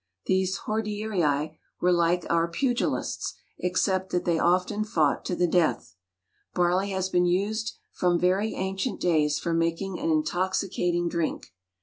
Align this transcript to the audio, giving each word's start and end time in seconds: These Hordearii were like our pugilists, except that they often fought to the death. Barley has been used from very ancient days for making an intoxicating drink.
These 0.25 0.61
Hordearii 0.65 1.59
were 1.79 1.91
like 1.91 2.25
our 2.27 2.47
pugilists, 2.47 3.35
except 3.59 4.09
that 4.11 4.25
they 4.25 4.39
often 4.39 4.83
fought 4.83 5.23
to 5.25 5.35
the 5.35 5.45
death. 5.45 5.95
Barley 6.55 6.89
has 6.89 7.07
been 7.09 7.27
used 7.27 7.77
from 7.91 8.17
very 8.17 8.55
ancient 8.55 8.99
days 8.99 9.37
for 9.37 9.53
making 9.53 9.99
an 9.99 10.09
intoxicating 10.09 11.07
drink. 11.07 11.53